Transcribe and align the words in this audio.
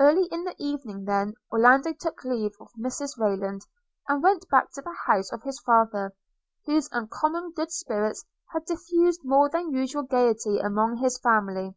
Early 0.00 0.26
in 0.32 0.44
the 0.44 0.54
evening, 0.58 1.04
then, 1.04 1.34
Orlando 1.52 1.92
took 1.92 2.24
leave 2.24 2.52
of 2.58 2.72
Mrs 2.82 3.18
Rayland, 3.18 3.66
and 4.08 4.22
went 4.22 4.48
back 4.48 4.72
to 4.72 4.80
the 4.80 4.96
house 5.06 5.30
of 5.32 5.42
his 5.42 5.60
father, 5.60 6.14
whose 6.64 6.88
uncommon 6.90 7.50
good 7.54 7.70
spirits 7.70 8.24
had 8.54 8.64
diffused 8.64 9.20
more 9.22 9.50
than 9.50 9.70
usual 9.74 10.04
gaiety 10.04 10.56
among 10.60 10.96
his 10.96 11.18
family. 11.18 11.74